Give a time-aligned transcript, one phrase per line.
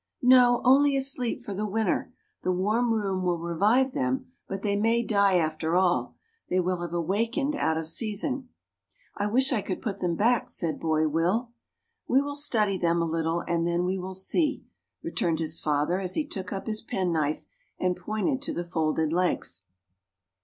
[0.23, 2.11] "No, only asleep for the winter.
[2.41, 6.15] The warm room will revive them but they may die after all.
[6.49, 8.49] They will have awakened out of season."
[9.15, 11.51] "I wish I could put them back," said Boy Will.
[12.07, 14.65] "We will study them a little and then we will see,"
[15.03, 17.43] returned his father as he took up his penknife
[17.77, 19.65] and pointed to the folded legs.